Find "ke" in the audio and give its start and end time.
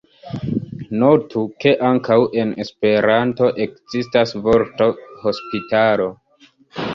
1.65-1.73